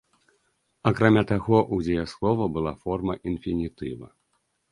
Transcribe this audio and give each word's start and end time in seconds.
Акрамя 0.91 1.23
таго, 1.31 1.57
у 1.75 1.79
дзеяслова 1.89 2.47
была 2.57 2.73
форма 2.87 3.13
інфінітыва. 3.33 4.07